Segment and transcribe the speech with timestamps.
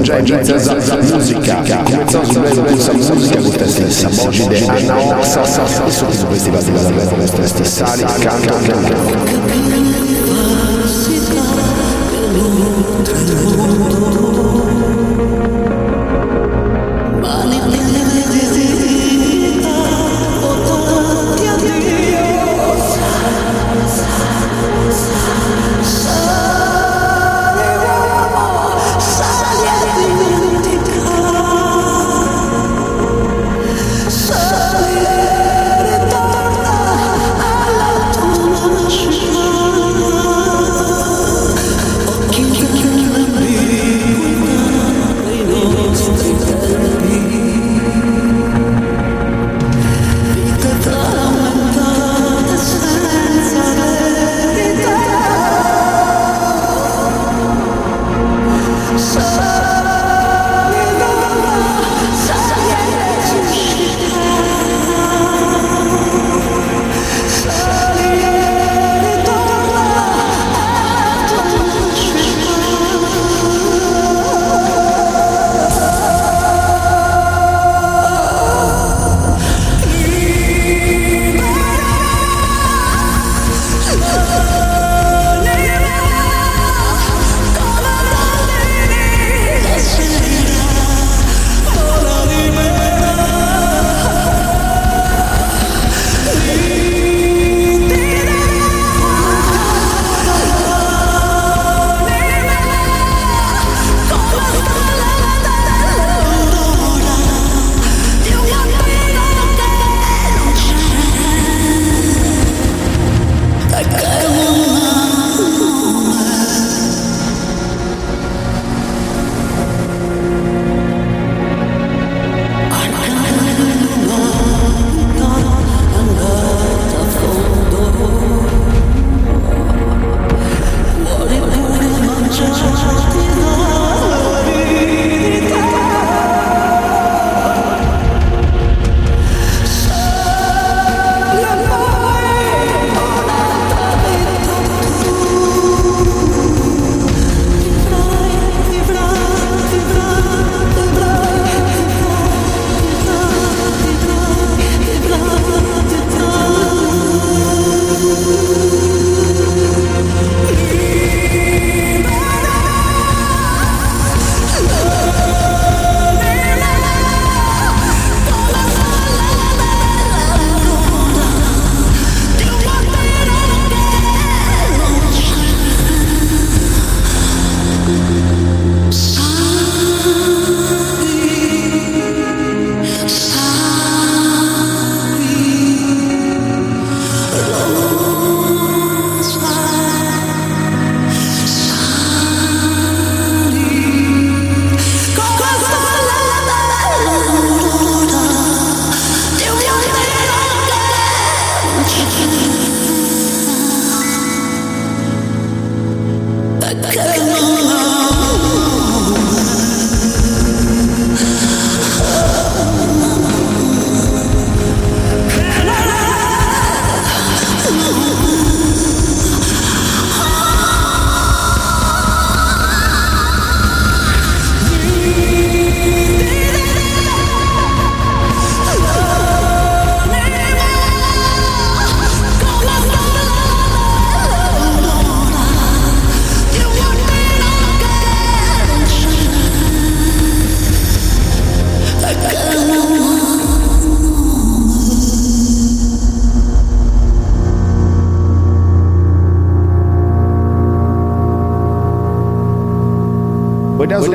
[0.00, 1.62] già inizia la evangelizza za muzyka.
[1.84, 4.08] Começou z błędu za muzyka, bo te stessa.
[4.08, 5.42] Bożide, Anna Oxa,
[5.88, 7.86] i są z festiwali za te stessa.
[7.86, 8.04] Sali,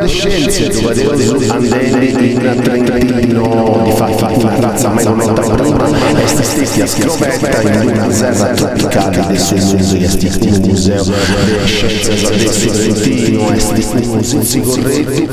[0.07, 1.11] Guardavo sulle scienze, trovatevo
[1.51, 5.89] andeni in Trentino, di fatti una razza mai nota prima,
[6.23, 11.65] esti stessi a scrovetta in una serra tropicale del suo museo, esti un museo delle
[11.65, 15.27] scienze del suo Trentino, esti un sensi corretti,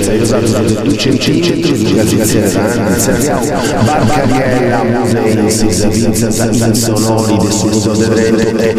[0.00, 3.46] sei usato da 2 centimetri, di seriamo,
[3.84, 6.26] barcariella, musei, insisa, vinza,
[6.66, 8.76] insonori, del suo museo del Trento, e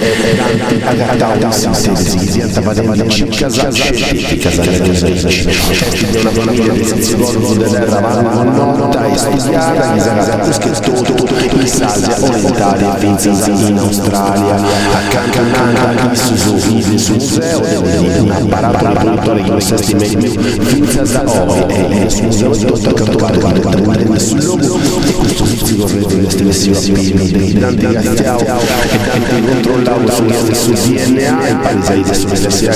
[0.84, 7.86] agatau, sintesi, zienta, pademata, casa scientifica, casa museici, Festi di una famiglia di Senzigorgo della
[7.86, 11.26] Ravallo Notta e studiata di Zanzatto Schettotto
[11.56, 14.56] in Sasia Orientale e in Australia
[14.92, 22.24] accantonata in Suzuki sul museo dell'Ina Parato di Grossesti Medio Vinza da Ovi e il
[22.24, 27.54] museo di Dotto Cattovato di Trentino sul logo e questo Senzigorgo di Stelessio Pino di
[27.54, 32.72] Dante Gastiao e Dante controllato sul DNA e palese di Stelessio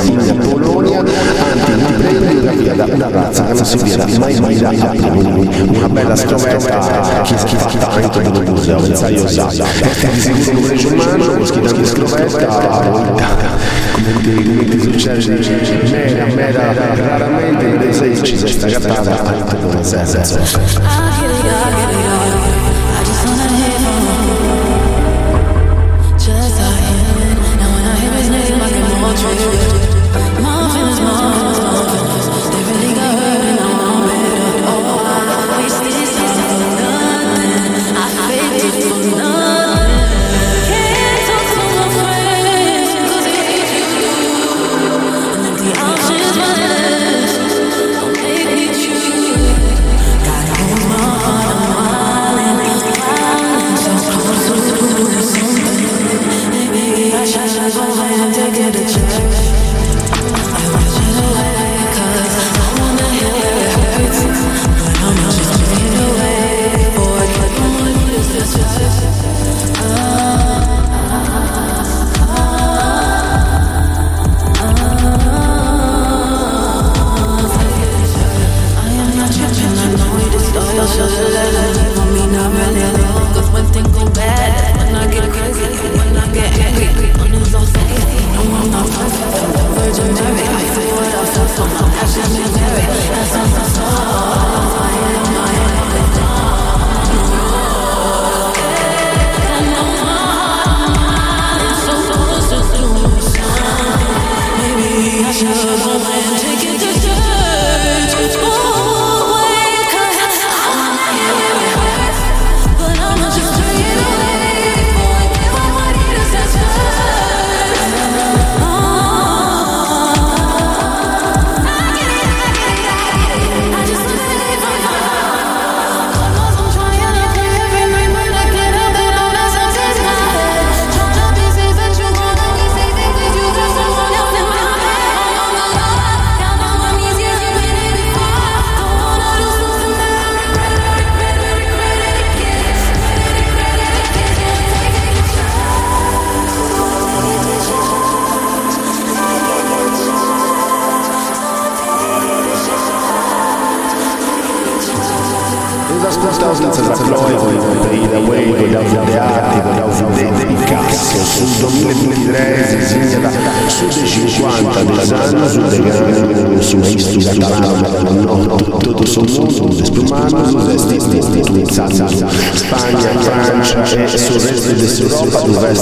[0.00, 1.02] Pino di Polonia
[2.96, 7.46] da razza che non si vede mai mai da Napoli una bella scoperta che si
[7.46, 11.86] è fatta anche in un museo sai lo sai il legge umano lo schidano di
[11.86, 13.28] scoperta a volta
[13.92, 15.38] come ti succede
[15.90, 20.20] mera mera raramente sei ci sei staccata a tutto il senso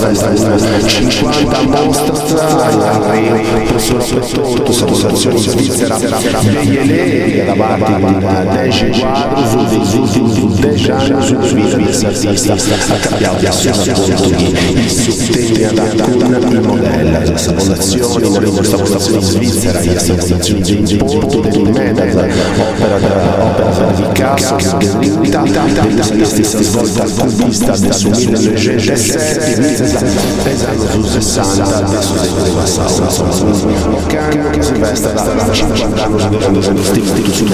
[0.00, 0.29] está, está.
[4.18, 5.96] soprattutto sono nazioni svizzera
[6.40, 7.44] veiele
[8.50, 11.16] 10 quadri 10 anni
[11.84, 11.92] di
[15.64, 17.52] ad alcuna modella questa
[19.20, 21.40] svizzera di importo
[23.38, 24.04] opera di
[25.86, 27.94] della stessa svolta cubista del
[31.76, 37.44] adesso si trova a cambio che si veste da 50 anni superando sempre stili su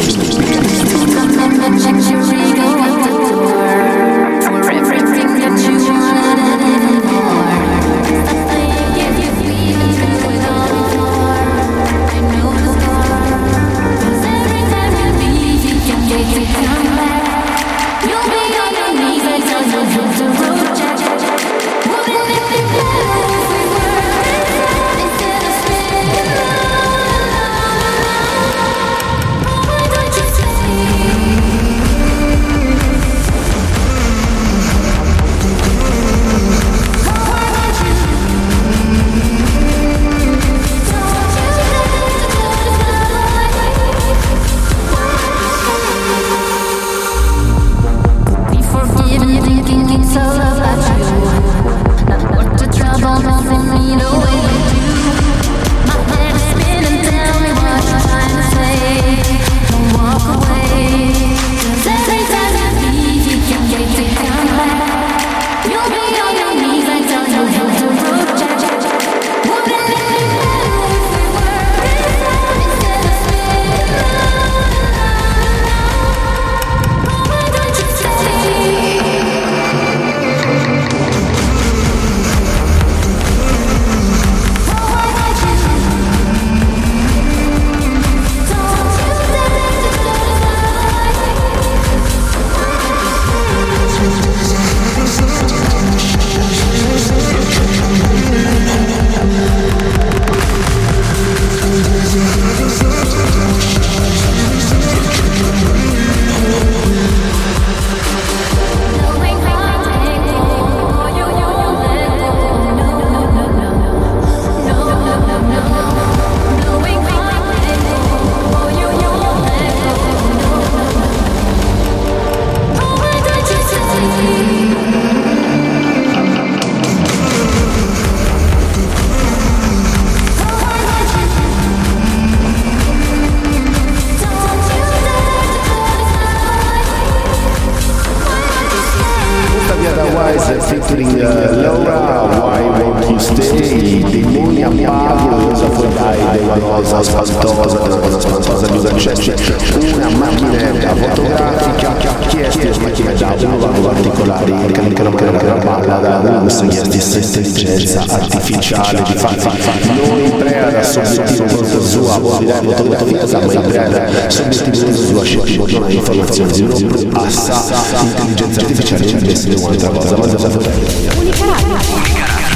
[166.57, 171.13] sviluppo, assa, intelligenza artificiale, non essere un'altra cosa, ma da fotografia.
[171.17, 171.77] Unica radio.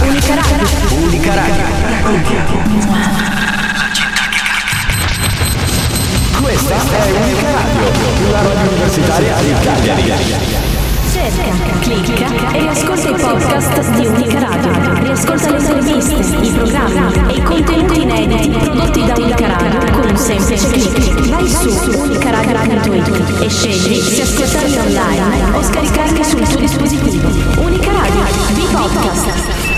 [0.08, 0.66] Unica radio.
[1.04, 1.64] Unica radio.
[6.40, 10.12] Questa è Unica Radio, la radio universitaria di Cagliari.
[11.12, 14.79] Cerca, clicca e riascolta i podcast di Unica Radio.
[15.20, 20.16] Riascolta le interviste, i programmi e i contenuti inediti prodotti da Unica Radio con un
[20.16, 21.28] semplice clic.
[21.28, 27.28] Vai su unicaradio.it e scegli se ascoltarli online o scaricarli sul tuo dispositivo.
[27.60, 28.24] Unica Radio,
[28.54, 29.69] di podcast.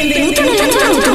[0.00, 1.14] Benvenuto nella tua auto.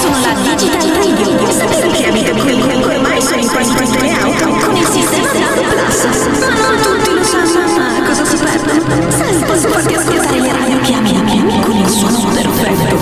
[0.00, 1.52] Sono la Digital Radio.
[1.52, 5.62] Sapevi che amiche qui ormai sono in quasi tutte le auto con il sistema DAB
[5.68, 6.02] Plus.
[6.40, 7.78] Ma non tutti lo sanno.
[7.78, 9.12] Ma cosa si perde?
[9.12, 12.98] Sai, posso farti ascoltare le radio che ami la mia con il suono perfetto.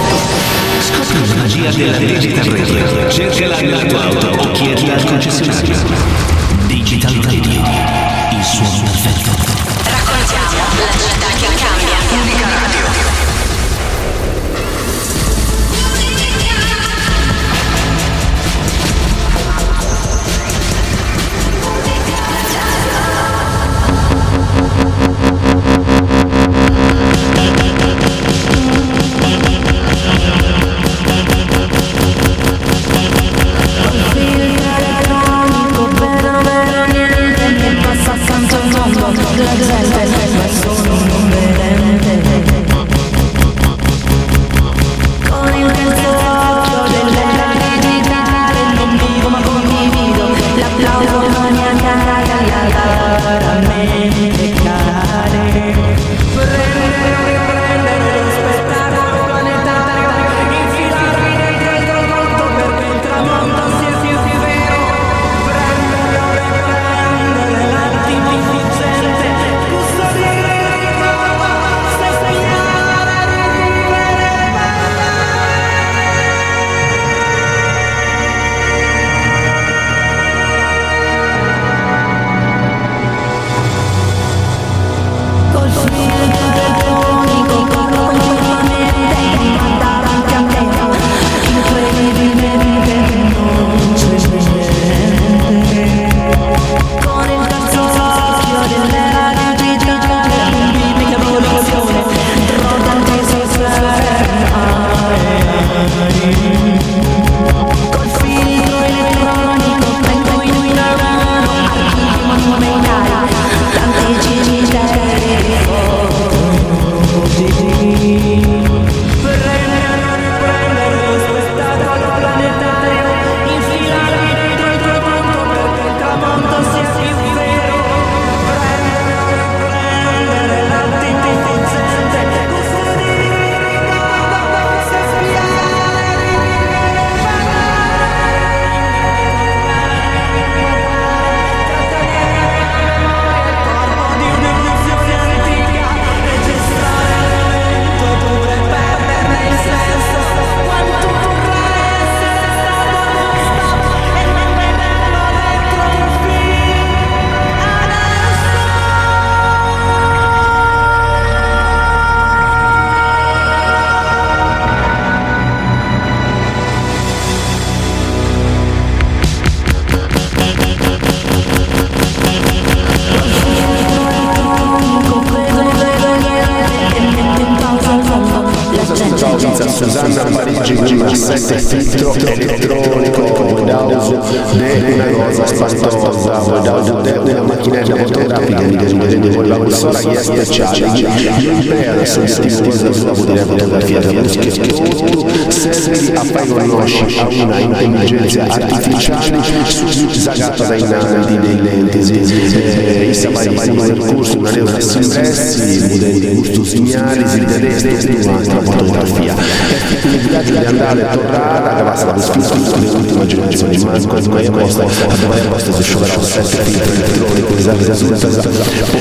[0.80, 3.10] Scopri la magia della Digital Radio.
[3.10, 5.76] Cercala nella tua auto o chiedila al concessionario.
[6.66, 7.89] Digital Radio.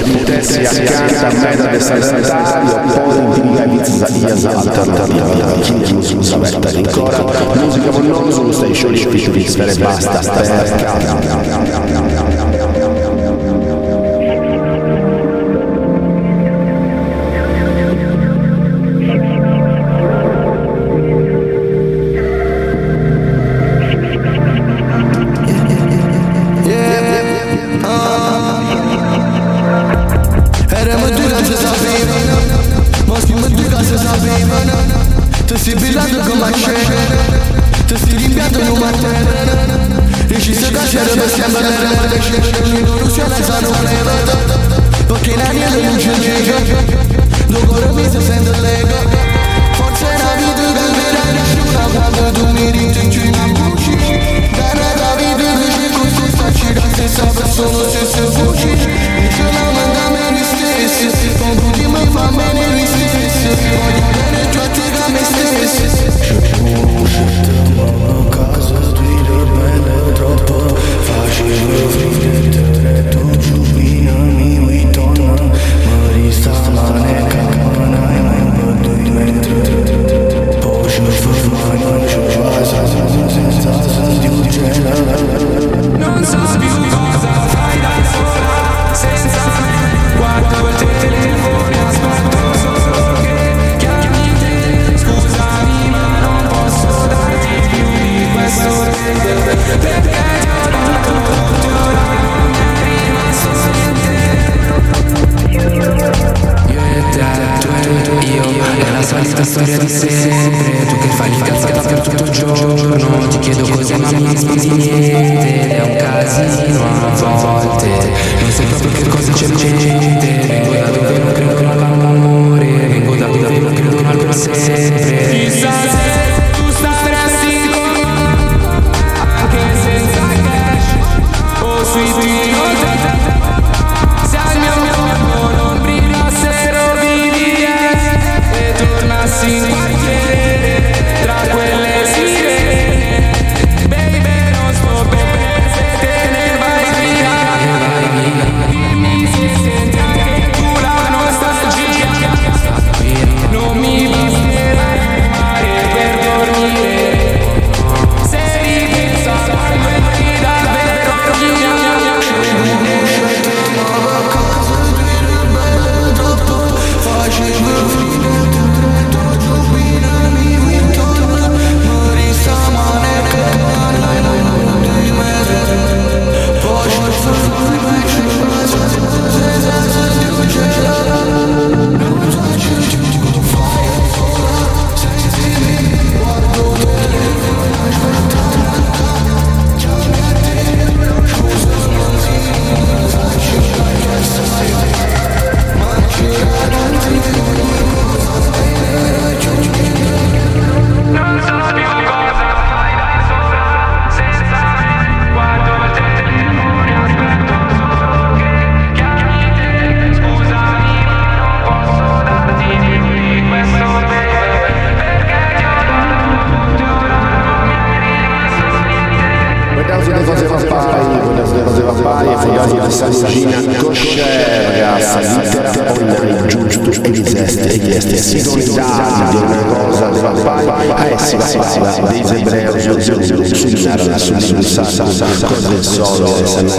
[0.09, 5.31] mettersi accanto a me da destartario poi dirigalizza gli esaltartario a
[6.01, 7.23] sulla vetta ancora
[7.55, 8.97] musica monnosa lo stai sciogli
[9.65, 12.88] e basta sta sta sta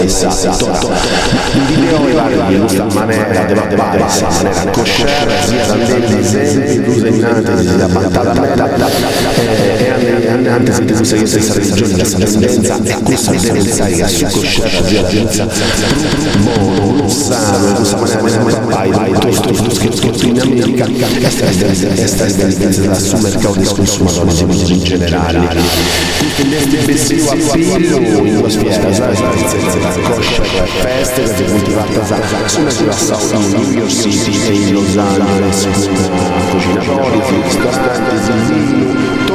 [0.04, 0.90] esatto.
[1.52, 7.18] Il video è vario, ma ne è coscienza, sia da te, di esempi, tu sei
[7.18, 8.79] nata, si è abbattata,
[10.60, 14.80] anche se tu sei senza religione, la sangenza, e questa deve sai che su coscienza
[14.82, 15.46] di agenzia,
[16.40, 22.24] buono, sano, questa maniera di pai, vai, tutto, tutto scritto in America, questa è l'evidenza,
[22.24, 24.32] questa da sul mercato di consumatore,
[24.66, 25.48] in generale.
[26.18, 30.42] Questo è l'estensivo appiglio, una spiega, sai, sai, sai, coscia,
[30.82, 35.68] feste, perché coltivata, sai, sulla sua salsa, New York City e in Los Angeles,
[36.50, 39.29] cucinatori, ristoranti, zinno,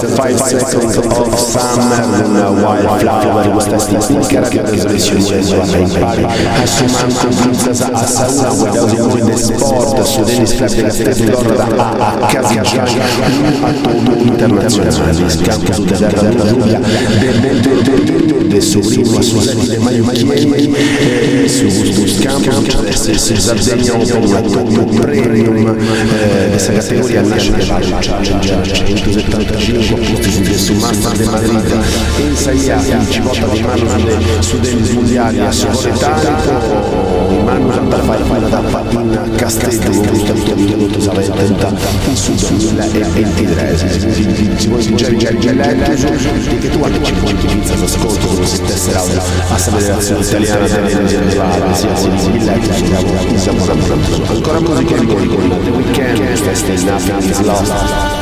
[0.00, 5.60] The five seconds of summer and a wildflower Questa stincara che adesso le si usa
[5.60, 6.26] ai pari
[6.62, 11.58] Assumando princesa a sauna Guardate un po' di sport Su tennis club the stessa of
[11.76, 13.04] A a casa giacca
[13.60, 13.90] Atto
[14.22, 16.78] internazionale Scampo su terra della Rubia
[17.18, 20.74] Del del the del de sobrino a sus animali
[21.44, 22.64] e sus dos campos
[22.98, 25.76] si zavdenjao tomu premium
[26.52, 31.72] dessa categoria nasce de vários challenge 175 posti di su Massa de Madrid
[32.18, 33.86] in de A in cibotta di mano
[34.40, 40.76] su dei mondiali a Soletarico di mano da Farfalla da Fatina Castello Augusta di Torino
[40.76, 43.76] 1980 in Sud 2023
[44.56, 45.90] si può vincere il geletto
[46.60, 49.22] che tu hai 55 ascolto si stesse l'audio
[50.20, 51.20] Italiana dell'Energia
[54.28, 55.48] Ancora musica in voi con
[56.84, 58.19] Nothing is Lost.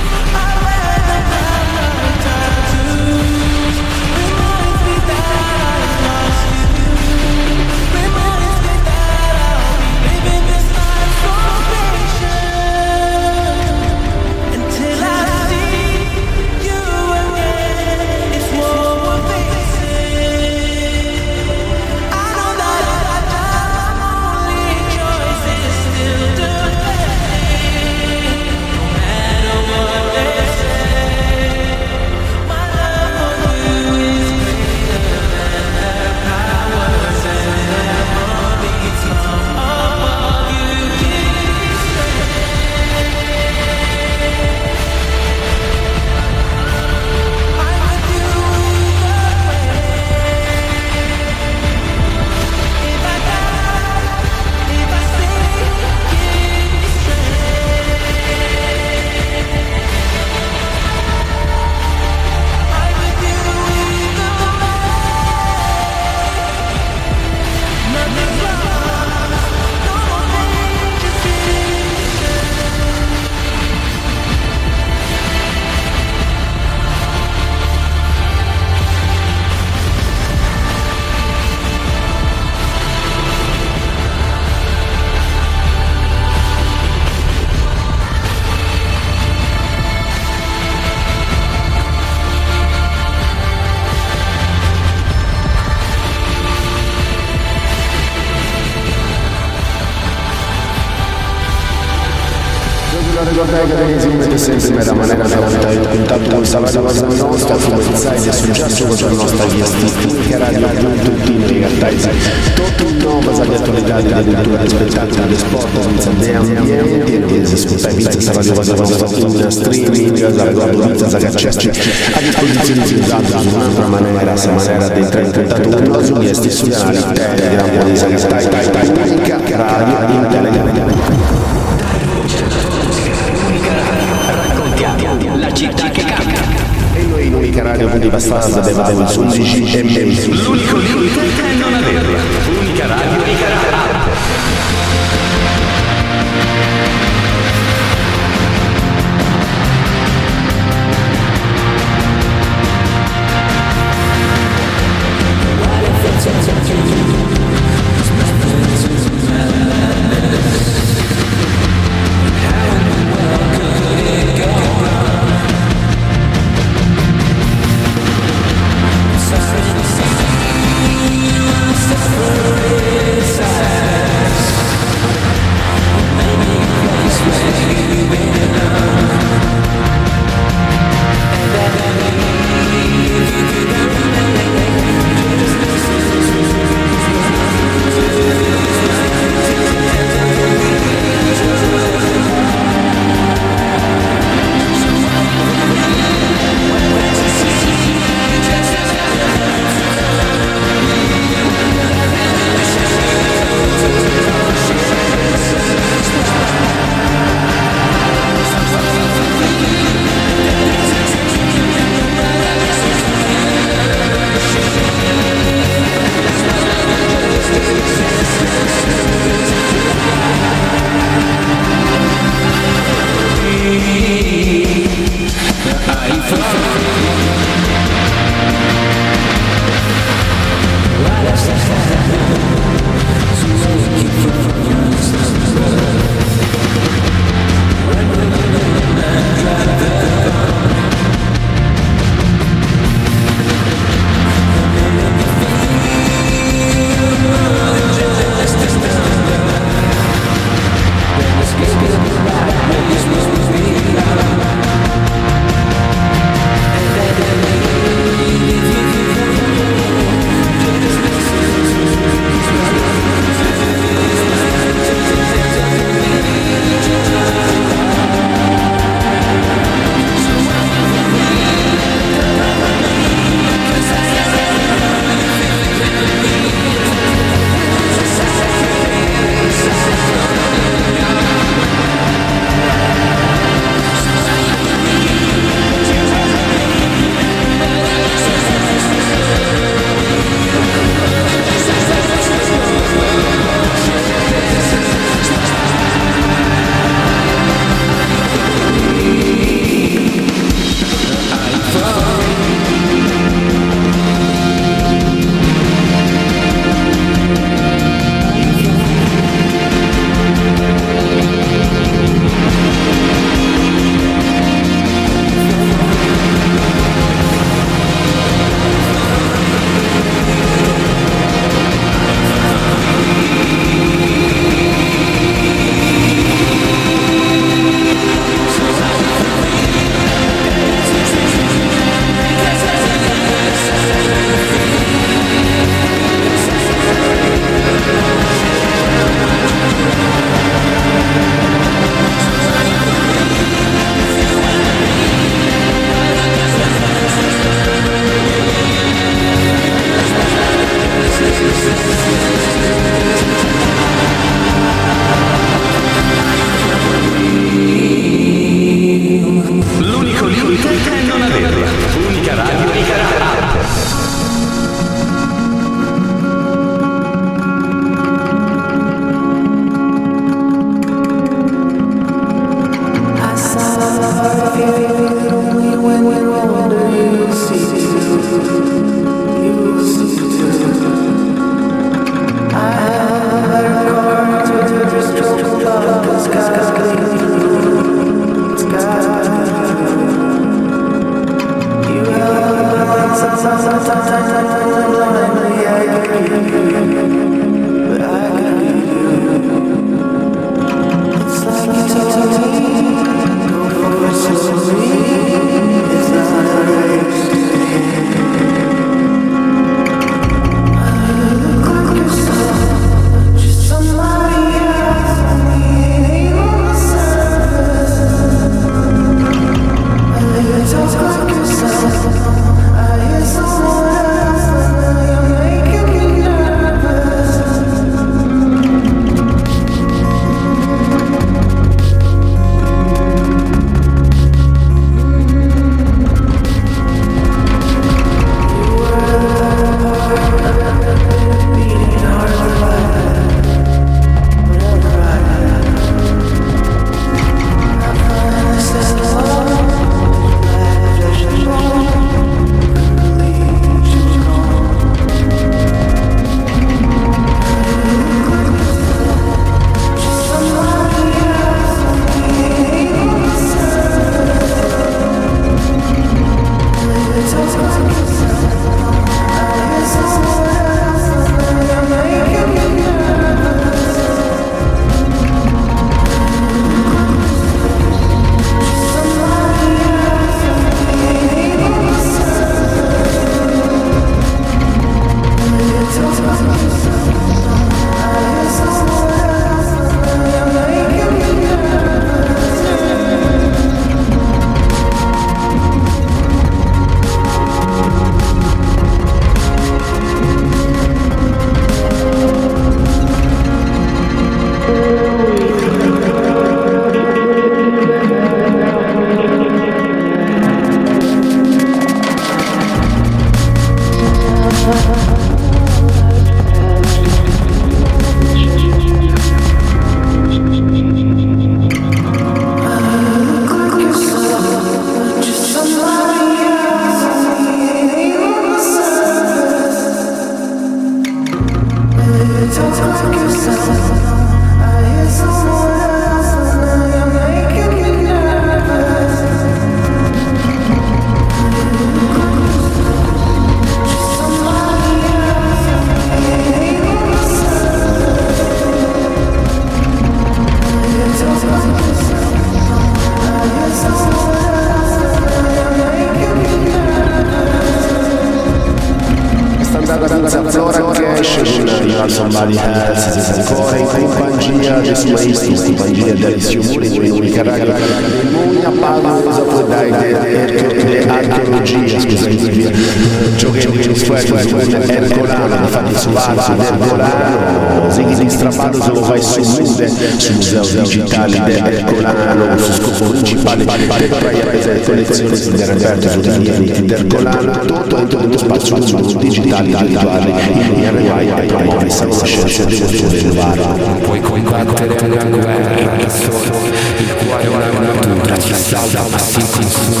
[584.02, 589.68] Principale per trarre collezioni di Roberto Giuliani del Ercolano tutto dentro dello spazio museo digitale
[589.68, 595.96] virtuale in cui RY e promuove sana scienza devozione del varo Puoi combattere una guerra
[595.96, 596.58] da solo
[596.98, 600.00] Il cuore è un'armatura, ci salva ma si consuma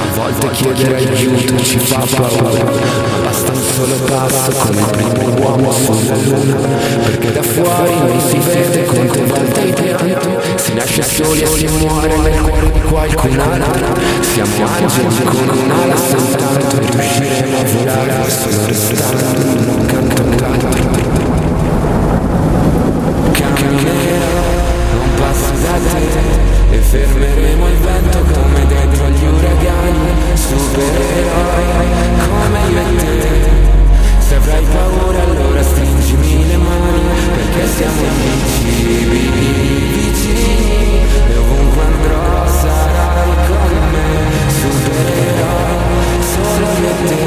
[0.00, 3.27] A volte chiedere aiuto ci fa paura
[3.78, 6.56] solo passo come primo uomo sulla luna
[7.04, 11.66] Perché da fuori non si vede quante volte hai pianto Si nasce soli e si
[11.78, 13.94] muore nel cuore di qualcun altro.
[14.20, 20.68] Siamo angeli con un'ala soltanto Ed usciremo a volare solo restando accanto all'altro
[23.32, 24.42] Camminerò,
[24.92, 31.76] non passo da te E fermeremo il vento come dentro agli uragani Supereroi
[32.18, 33.37] come io e te
[34.28, 37.00] Se avrai paura allora stringimi le mani
[37.32, 39.30] Perché siamo invincibili,
[39.88, 41.00] vicini
[41.30, 44.08] E ovunque andrò sarai con me.
[44.52, 47.24] Supereroi, solo io e te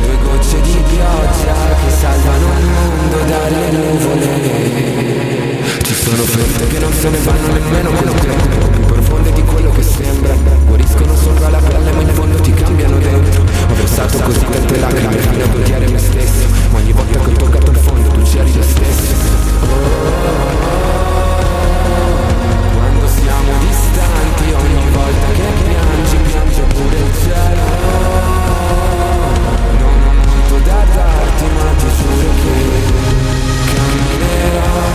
[0.00, 4.28] Due gocce di pioggia che salvano il mondo dalle nuvole.
[5.82, 9.70] Ci sono ferite che non se ne vanno nemmeno col tempo Più profonde di quello
[9.72, 10.34] che sembra.
[10.64, 13.49] Guariscono sopra la pelle ma in fondo ti cambiano dentro
[13.80, 16.46] versato così tante lacrime fino ad odiare me stesso.
[16.70, 19.14] Ma ogni volta che ho toccato il fondo tu c'eri lo stesso.
[22.74, 27.64] Quando siamo distanti ogni volta che piangi piange pure il cielo.
[29.78, 32.56] Non ho molto da darti ma ti giuro che
[33.74, 34.88] camminerò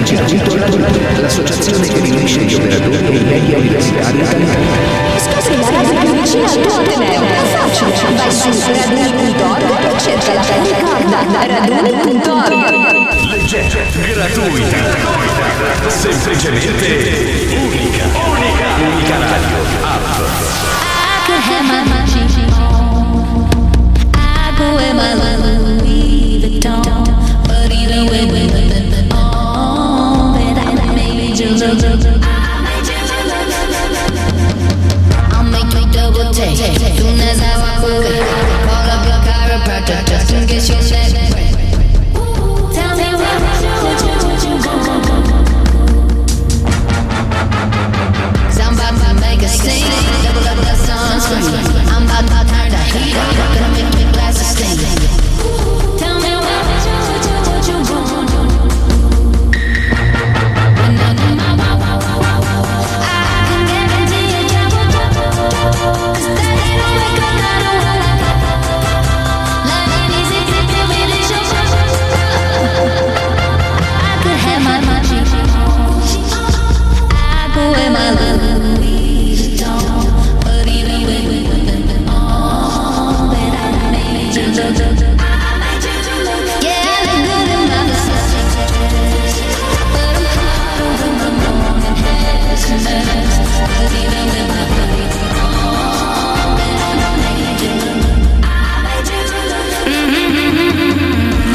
[0.00, 4.66] circuito Radio, l'associazione che riunisce gli operatori e i media universitari italiani.
[5.18, 7.22] Scopri la radio più vicina al tuo Ateneo.
[7.22, 7.92] È facile.
[8.16, 11.18] Vai su raduni.org e cerca la ricorda.
[11.46, 12.52] raduni.org.
[13.28, 13.82] Leggenda
[14.14, 14.76] gratuita.
[15.88, 16.86] Semplicemente
[17.50, 18.04] unica.
[18.26, 18.66] Unica.
[18.80, 19.56] Unica radio.
[19.82, 20.04] App.
[20.64, 21.82] I could have my
[22.56, 22.72] on.
[24.14, 26.80] I could wear my Louis Vuitton.
[27.46, 28.71] But either way, we put
[31.52, 31.60] I'll
[35.44, 36.56] make you double take.
[36.56, 38.24] Soon as I walk away,
[38.64, 41.12] call up your chiropractor just in case you let
[42.72, 43.68] Tell me what you
[44.64, 44.96] want.
[48.50, 49.92] Somebody make a scene.
[50.24, 51.84] Double up the sunscreen.
[51.92, 53.31] I'm to turn the heat.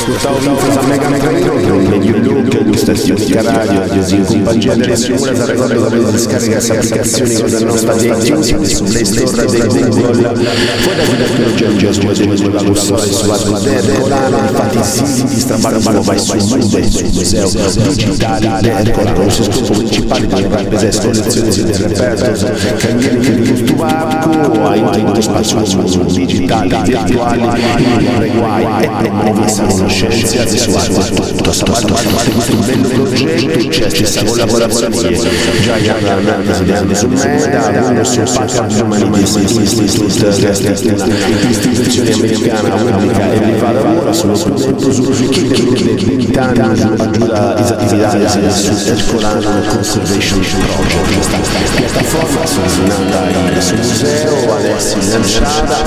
[0.06, 3.82] ascoltavo Vinfras a Mega Mega Radio, Radio Local, Stazione Radio,
[4.16, 8.84] in compagnia delle signore sarà quando dovete scaricare questa applicazione con la nostra diagnosi su
[8.84, 10.34] Play Store del Google.
[10.78, 13.60] Fuori da qui da qui oggi è un gesto di quella lusso e su alto
[13.60, 17.50] terra, infatti si di strabarba vai su Mube, su museo
[17.82, 24.66] digitale, terra, lo scopo principale di una presenza collezione del reperto, cambiare che di costumacco,
[24.66, 25.62] aiuta in uno spazio
[26.04, 29.95] digitale, virtuale, non reguai e promuovere essa conoscenza.
[30.04, 35.18] Visuale tutto stavolta questo bello progetto c'è stessa collaborazione
[35.62, 39.50] già già già presidente su Meta su Packard Humanities
[41.48, 48.50] istituzione americana pubblica e privata lavora sullo strumento su chi per 20 anni aggiunta disattività
[48.50, 51.38] su Ercolano Conservation Project questa
[51.74, 55.78] piattaforma è sul museo adesso in lanciata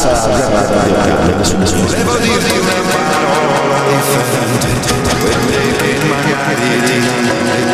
[0.00, 3.51] aggiornata da Volevo dirti una parola
[4.02, 4.82] offended
[5.22, 7.71] with making my body.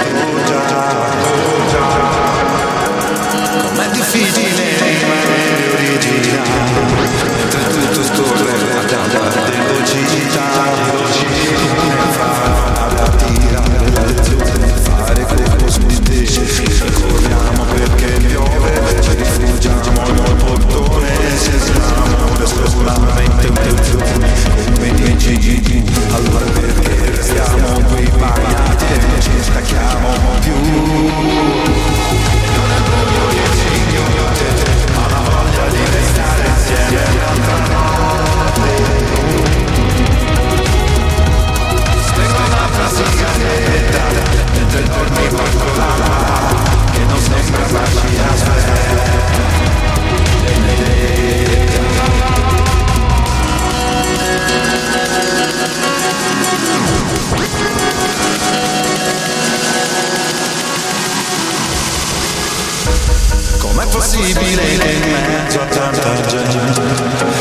[63.79, 66.83] Com'è possibile che in mezzo a tanta gente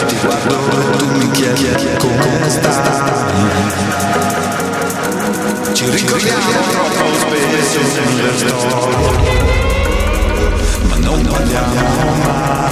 [0.06, 2.76] ti guardo e tu mi chiedi come stai?
[5.74, 9.18] Ci ricordiamo troppo spesso nelle storie,
[10.84, 12.72] ma non parliamo mai.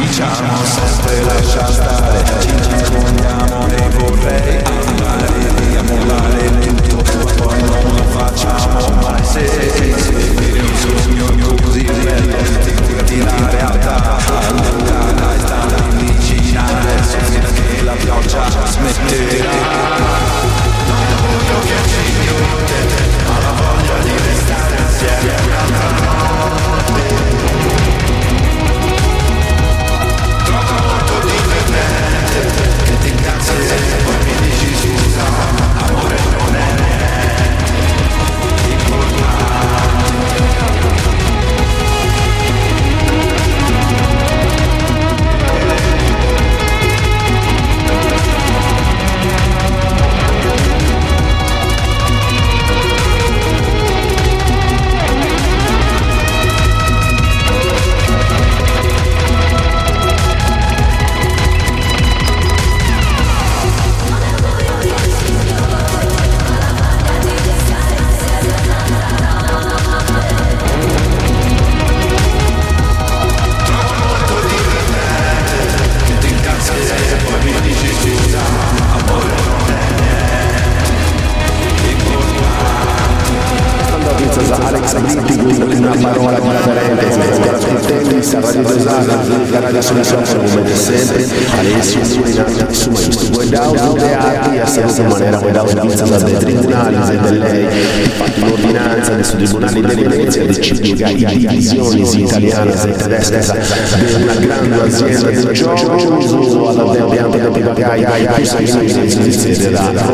[0.00, 6.79] Diciamo sempre lascia stare, ci nascondiamo nei vorrei andare via, mollare tutto,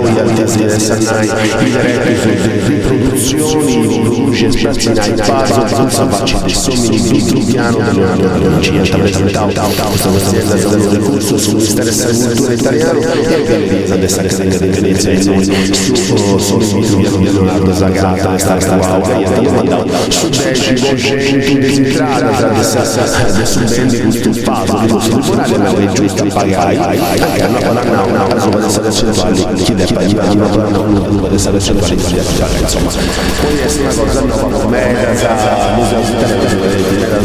[0.01, 1.79] voi attendere Sanai il
[2.67, 10.99] riproduzioni Bruges, Spazzinai, Paso, Paso, Facci, Sommini, Vitruviano, Dell'Onologia, Travesaltau, questa azienda è stata del
[10.99, 15.45] corso sul Ministero della Cultura italiano e anche l'impresa della Casalinga di Venezia e noi
[15.75, 22.29] su Sommini, Vitruviano, Leonardo Zagata, è stata wow, è stata mandata su Benji, Vogenti, Desidrata,
[22.29, 27.95] Travessa, adesso Bendi, Gusto, Paso, Gusto, Morale, ma è giusta, pagai, anche a Napoli, no,
[27.95, 32.15] no, no, no, no, no, no, no, no, no, no, no, per essere sessuali, chi
[32.15, 32.91] deve pagare, insomma.
[32.91, 37.25] Poi è una cosa nuova, come la musica italiana,